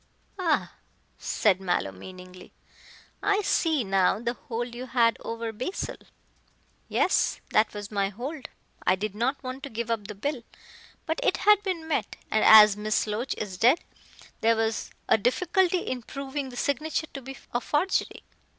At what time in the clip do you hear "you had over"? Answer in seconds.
4.73-5.53